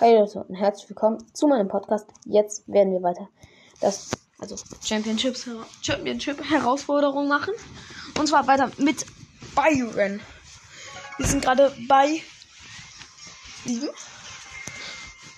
[0.00, 2.06] Hi Leute und herzlich willkommen zu meinem Podcast.
[2.24, 3.28] Jetzt werden wir weiter
[3.80, 5.50] das also Championships
[5.82, 7.52] Championship Herausforderung machen
[8.16, 9.04] und zwar weiter mit
[9.56, 10.20] Byron.
[11.16, 12.22] Wir sind gerade bei
[13.64, 13.88] 7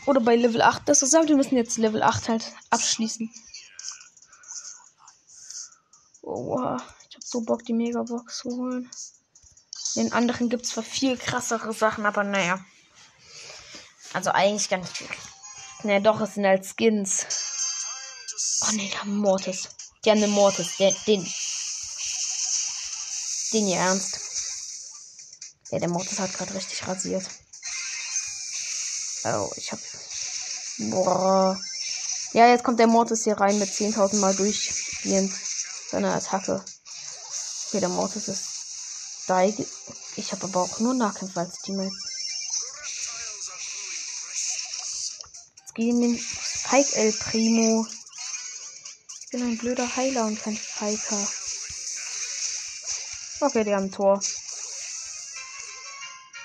[0.05, 0.87] oder bei Level 8.
[0.87, 3.33] Das ist wir müssen jetzt Level 8 halt abschließen.
[6.21, 6.83] Oh, wow.
[7.09, 8.91] ich hab so Bock die Megabox zu holen.
[9.97, 12.61] Den anderen gibt es zwar viel krassere Sachen, aber naja.
[14.13, 15.09] Also eigentlich gar nicht viel.
[15.83, 17.27] Naja, doch, es sind halt Skins.
[18.63, 19.69] Oh ne, die haben Mortis.
[20.05, 20.77] Die haben eine Mortis.
[20.77, 21.33] Den, den.
[23.53, 24.21] Den ihr ernst.
[25.71, 27.25] Ja, der Mortis hat gerade richtig rasiert.
[29.25, 29.79] Oh, ich hab.
[30.91, 31.59] Boah.
[32.33, 35.33] Ja, jetzt kommt der Mortis hier rein mit 10.000 Mal durchspielen.
[35.91, 36.65] Seine Attacke.
[37.69, 38.45] Okay, der Mortis ist.
[40.17, 41.95] Ich habe aber auch nur Nahkämpfer als Teammate.
[45.75, 47.87] Gehen den Spike El Primo.
[49.23, 51.29] Ich bin ein blöder Heiler und kein Fiker.
[53.41, 54.21] Okay, die haben ein Tor.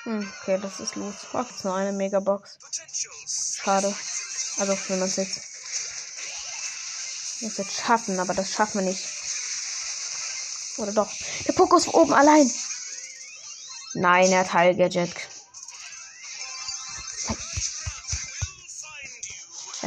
[0.04, 1.16] Hm, okay, das ist los.
[1.34, 2.60] Oh, jetzt nur eine Megabox.
[3.62, 3.94] Schade.
[4.58, 5.42] Also, wenn man es jetzt.
[7.42, 9.04] Muss jetzt schaffen, aber das schaffen wir nicht.
[10.78, 11.12] Oder doch?
[11.48, 12.52] Der Poko ist oben allein.
[13.96, 15.35] Nein, er hat Heilgadget.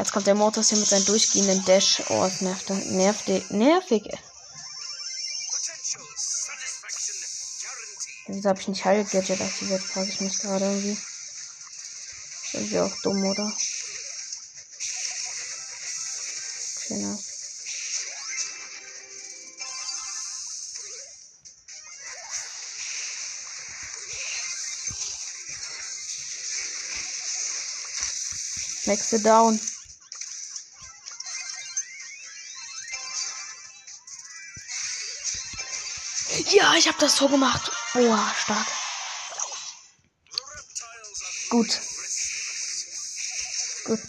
[0.08, 2.02] Jetzt kommt der Mortis hier mit seinem durchgehenden Dash.
[2.08, 4.08] Oh, es nervt, nervt, nervig.
[8.26, 10.92] Wieso habe ich nicht Heilgadget aktiviert, frage ich mich gerade irgendwie.
[10.92, 13.52] Ist irgendwie auch dumm, oder?
[16.88, 17.24] Nice.
[28.86, 29.60] Maxe down.
[36.50, 37.70] Ja, ich habe das so gemacht.
[37.92, 38.66] Boah, stark.
[41.50, 41.80] Gut.
[43.84, 44.00] Gut.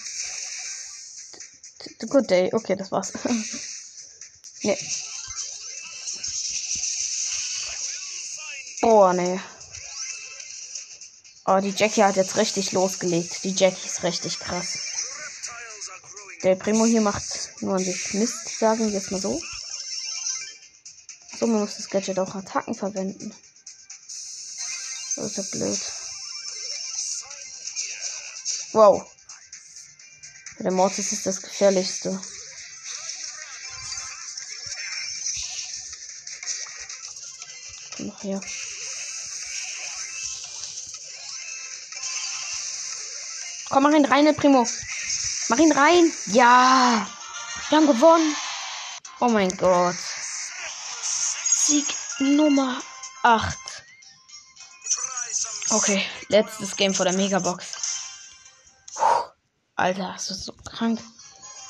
[2.09, 2.49] Good day.
[2.53, 3.11] Okay, das war's.
[4.61, 4.77] nee.
[8.81, 9.39] Oh, nee.
[11.45, 13.43] Oh, die Jackie hat jetzt richtig losgelegt.
[13.43, 14.77] Die Jackie ist richtig krass.
[16.43, 19.41] Der Primo hier macht nur an sich Mist, sagen wir es mal so.
[21.39, 23.33] So, man muss das Gadget auch Attacken verwenden.
[25.15, 25.79] Das ist ja blöd.
[28.73, 29.09] Wow.
[30.59, 32.19] Der Mortis ist das gefährlichste.
[37.95, 38.41] Komm noch her.
[43.69, 44.67] Komm, mach ihn rein, Primo.
[45.47, 46.11] Mach ihn rein.
[46.25, 47.07] Ja.
[47.69, 48.35] Wir haben gewonnen.
[49.21, 49.95] Oh mein Gott.
[51.69, 51.85] Sieg
[52.17, 52.81] Nummer
[53.21, 53.55] 8.
[55.69, 57.63] Okay, letztes Game vor der Megabox.
[59.75, 60.99] Alter, das ist so krank.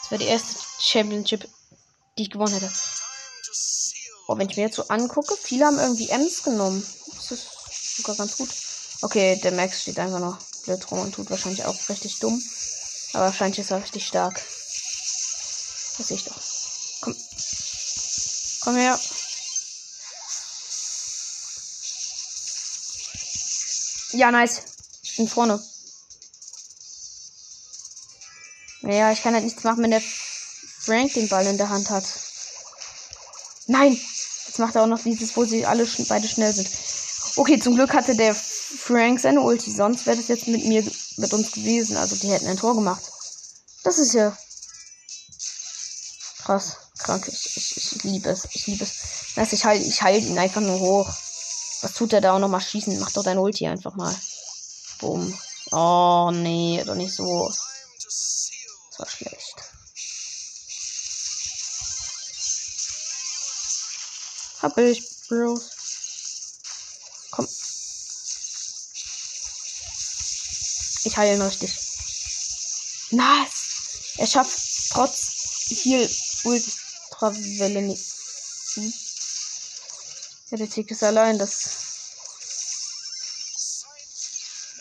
[0.01, 1.49] Das wäre die erste Championship,
[2.17, 2.71] die ich gewonnen hätte.
[4.29, 6.81] Oh, wenn ich mir jetzt so angucke, viele haben irgendwie Ems genommen.
[7.17, 8.49] Das ist sogar ganz gut.
[9.01, 12.41] Okay, der Max steht einfach noch blöd rum und tut wahrscheinlich auch richtig dumm.
[13.11, 14.35] Aber wahrscheinlich ist er richtig stark.
[15.97, 16.39] Das sehe ich doch.
[17.01, 17.17] Komm.
[18.61, 18.97] Komm her.
[24.11, 24.61] Ja, nice.
[25.03, 25.63] Ich bin vorne.
[28.81, 32.05] Naja, ich kann halt nichts machen, wenn der Frank den Ball in der Hand hat.
[33.67, 33.99] Nein!
[34.47, 36.67] Jetzt macht er auch noch dieses, wo sie alle sch beide schnell sind.
[37.35, 39.71] Okay, zum Glück hatte der Frank seine Ulti.
[39.71, 40.83] Sonst wäre das jetzt mit mir,
[41.17, 41.97] mit uns gewesen.
[41.97, 43.03] Also die hätten ein Tor gemacht.
[43.83, 44.35] Das ist ja
[46.43, 46.77] krass.
[46.97, 47.27] Krank.
[47.27, 48.47] Ich, ich, ich liebe es.
[48.53, 48.91] Ich liebe es.
[49.35, 51.13] Das ich heil, ich heil ihn einfach nur hoch.
[51.81, 52.99] Was tut er da auch noch mal schießen?
[52.99, 54.13] Mach doch dein Ulti einfach mal.
[54.99, 55.37] Bumm.
[55.71, 57.47] Oh, nee, doch nicht so.
[57.47, 58.51] Das
[58.97, 59.55] war schlecht.
[64.61, 65.69] Hab ich, Bros.
[67.31, 67.47] Komm.
[71.05, 71.73] Ich heile ihn richtig.
[73.11, 74.15] Nice.
[74.17, 74.59] Er schafft
[74.91, 76.09] trotz viel
[76.43, 78.05] Ultrawelle nicht.
[78.73, 78.93] Hm?
[80.51, 81.53] Ja, der Tick ist allein, das.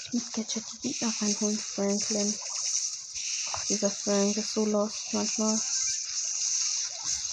[0.05, 2.35] Ich muss Gadget die Gegner reinholen, Franklin.
[3.53, 5.61] Ach, dieser Frank ist so lost manchmal.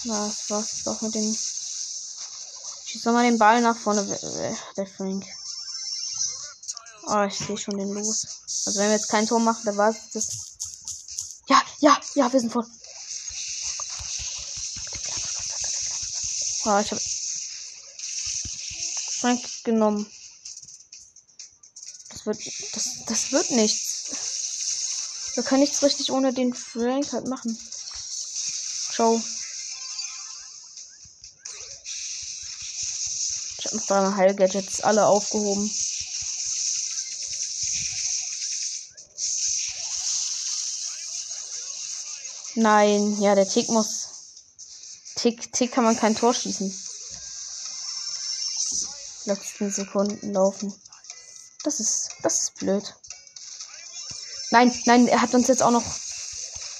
[0.04, 1.34] Was, was doch mit dem.
[2.84, 4.04] Schieß doch mal den Ball nach vorne,
[4.76, 5.24] der Frank.
[7.06, 8.26] Oh, ich sehe schon den los.
[8.66, 10.28] Also wenn wir jetzt kein Tor machen, dann war es das.
[11.48, 12.66] Ja, ja, ja, wir sind vor.
[16.66, 17.00] Oh, ich habe
[19.26, 20.06] Frank genommen.
[22.10, 22.38] Das wird,
[22.74, 25.32] das, das wird nichts.
[25.34, 27.58] Wir können nichts richtig ohne den Frank halt machen.
[28.92, 29.20] Ciao.
[33.58, 35.68] Ich habe noch drei Heilgadgets alle aufgehoben.
[42.54, 44.06] Nein, ja, der Tick muss.
[45.16, 46.85] Tick, Tick kann man kein Tor schießen.
[49.26, 50.72] Letzten Sekunden laufen.
[51.64, 52.94] Das ist, das ist blöd.
[54.50, 55.84] Nein, nein, er hat uns jetzt auch noch.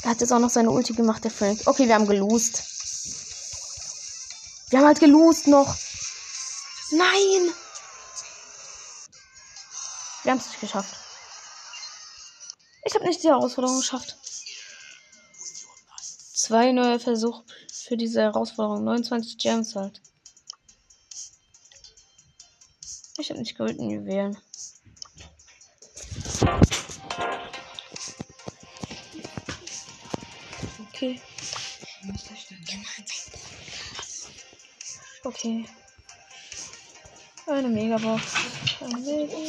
[0.03, 1.61] Er hat jetzt auch noch seine Ulti gemacht, der Frank.
[1.67, 2.63] Okay, wir haben gelost.
[4.71, 5.77] Wir haben halt gelost noch.
[6.93, 7.53] Nein!
[10.23, 10.95] Wir haben es nicht geschafft.
[12.85, 14.17] Ich habe nicht die Herausforderung geschafft.
[16.35, 18.85] Zwei neue Versuche für diese Herausforderung.
[18.85, 20.01] 29 Gems halt.
[23.27, 24.39] Ich habe nicht goldene Juwelen.
[30.87, 31.21] Okay.
[35.25, 35.65] Okay.
[37.49, 38.23] Eine Megabox.
[38.79, 39.43] Eine Megabox.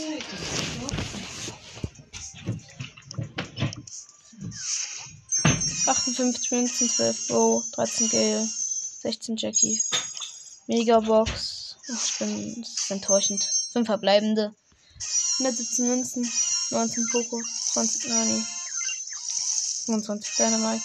[5.85, 8.49] 58 Münzen, 12 Bo, 13 Gale,
[9.03, 9.79] 16 Jackie.
[10.65, 11.77] Megabox.
[11.93, 13.56] Ach, ich bin, enttäuschend.
[13.73, 14.55] 5 verbleibende.
[15.39, 16.31] 117 Münzen,
[16.71, 17.39] 19 Poco,
[17.73, 18.43] 20 Nani,
[19.85, 20.83] 25 Dynamite,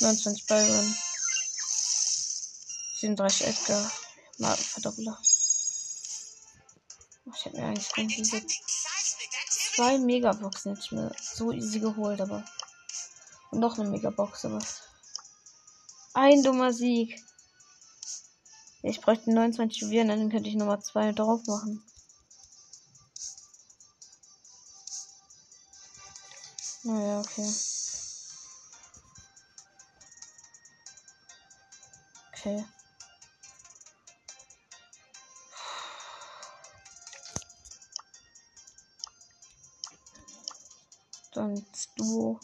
[0.00, 0.96] 29 Byron,
[3.00, 3.90] 37 Edgar,
[4.38, 5.18] Markenverdoppler.
[7.34, 8.46] Ich hätte mir eigentlich diese
[9.74, 12.44] zwei Megaboxen jetzt mir so easy geholt, aber
[13.50, 14.58] und noch eine Megabox, aber.
[16.14, 17.16] Ein dummer Sieg.
[18.88, 21.84] Ich bräuchte 29 Juwelen, dann könnte ich Nummer 2 drauf machen.
[26.84, 27.52] Naja, okay.
[32.32, 32.64] Okay.
[41.34, 42.40] Dann Duo.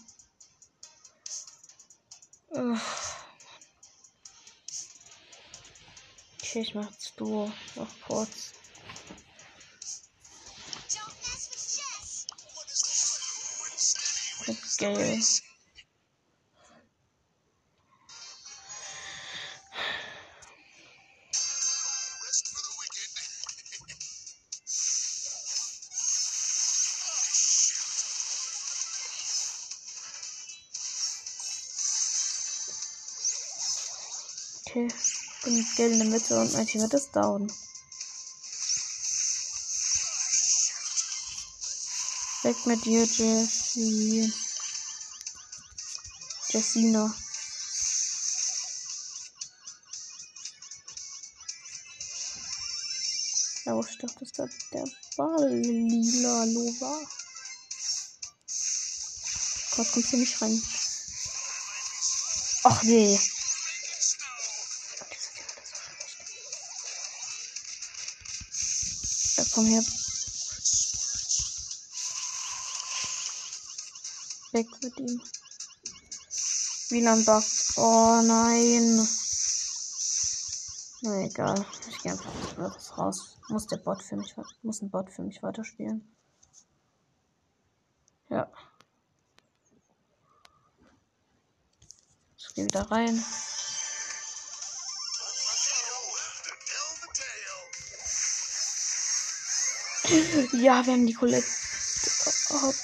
[6.60, 8.52] Ich mach's Duo noch kurz.
[14.78, 15.22] Geil.
[34.66, 34.88] Okay.
[35.44, 37.52] Bin Geld in der Mitte und mein Team ist down.
[42.42, 44.32] Weg mit dir, Jessie.
[46.48, 47.14] Jessina.
[53.66, 54.84] Ja, ich dachte, das da der
[55.18, 57.00] Ball lila Lova.
[59.76, 60.62] Gott, kommt hier nicht rein.
[62.62, 63.18] Ach nee.
[69.54, 69.82] Komm her.
[74.50, 75.22] Weg mit ihm.
[76.90, 77.44] WLAN Bug.
[77.76, 79.08] Oh nein.
[81.02, 81.66] Na egal.
[81.88, 83.38] Ich gehe einfach raus.
[83.48, 86.02] Muss der Bot für mich muss ein Bot für mich weiterspielen.
[88.28, 88.50] Ja.
[92.36, 93.22] Ich gehe wieder rein.
[100.52, 101.46] Ja, wir haben die Colette
[102.50, 102.74] oh,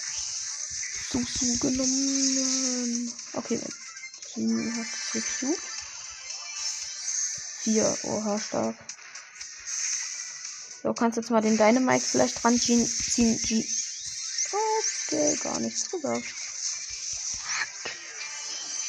[1.10, 3.12] Susu genommen.
[3.34, 3.60] Okay,
[4.34, 5.60] sie hat gekriegt.
[7.62, 8.76] Vier, oha, stark.
[10.82, 12.86] So, kannst jetzt mal den Dynamite vielleicht dran ziehen.
[12.86, 13.38] ziehen
[15.06, 16.24] okay, gar nichts gesagt.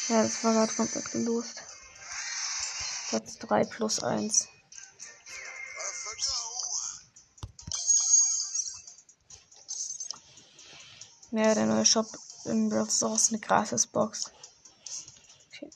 [0.08, 1.62] Ja, das war gerade komplett gelost.
[3.10, 4.48] Platz 3 plus 1.
[11.34, 12.06] Ja, der neue Shop
[12.44, 14.30] in Brawl Stars eine Gratis-Box.
[15.48, 15.70] Okay.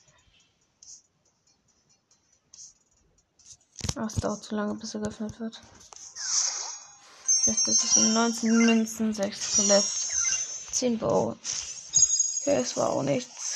[3.95, 5.59] Ach, es dauert zu lange, bis er geöffnet wird.
[7.47, 10.75] Das ist 19 Münzen, 6 zuletzt.
[10.75, 11.31] 10 Bow.
[11.31, 13.55] Okay, es war auch nichts.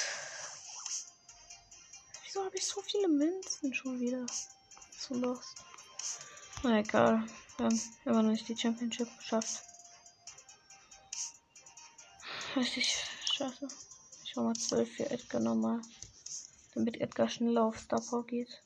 [2.23, 4.25] Wieso habe ich so viele Münzen schon wieder?
[4.97, 5.55] So lost.
[6.63, 7.23] Na egal.
[7.57, 9.70] Wir haben immer noch nicht die Championship geschafft.
[12.55, 12.95] Richtig
[13.33, 13.67] scheiße.
[14.25, 15.81] Ich hole mal 12 für Edgar nochmal.
[16.73, 18.61] Damit Edgar schneller auf Star Power geht.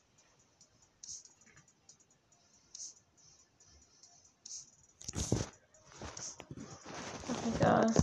[7.28, 7.94] Ach, egal.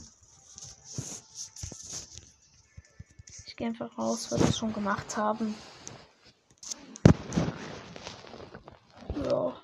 [3.46, 5.54] Ich gehe einfach raus, weil wir es schon gemacht haben.
[9.26, 9.62] Ja.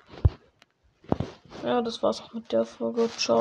[1.62, 3.10] Ja, das war's auch mit der Folge.
[3.16, 3.38] Ciao.